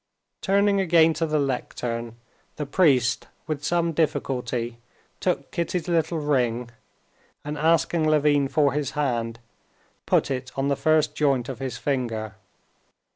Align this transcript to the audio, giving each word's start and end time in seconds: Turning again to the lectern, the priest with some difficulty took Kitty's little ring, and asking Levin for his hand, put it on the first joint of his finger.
Turning 0.41 0.81
again 0.81 1.13
to 1.13 1.27
the 1.27 1.37
lectern, 1.37 2.15
the 2.55 2.65
priest 2.65 3.27
with 3.45 3.63
some 3.63 3.91
difficulty 3.91 4.79
took 5.19 5.51
Kitty's 5.51 5.87
little 5.87 6.17
ring, 6.17 6.71
and 7.45 7.55
asking 7.55 8.07
Levin 8.07 8.47
for 8.47 8.71
his 8.73 8.91
hand, 8.97 9.37
put 10.07 10.31
it 10.31 10.51
on 10.55 10.69
the 10.69 10.75
first 10.75 11.13
joint 11.13 11.47
of 11.49 11.59
his 11.59 11.77
finger. 11.77 12.33